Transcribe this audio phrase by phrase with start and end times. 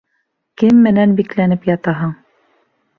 [0.61, 2.19] Кем менән бикләнеп ятаһың?